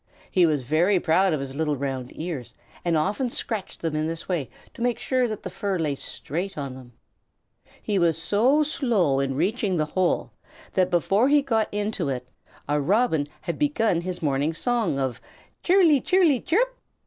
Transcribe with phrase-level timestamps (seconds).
[0.31, 4.27] He was very proud of his little round ears, and often scratched them in this
[4.27, 6.93] way to make sure that the fur lay straight on them.
[7.83, 10.31] He was so slow in reaching the hole
[10.73, 12.27] that before he got into it
[12.67, 15.21] a Robin had begun his morning song of
[15.61, 16.79] "Cheerily, cheerily, cheerup!"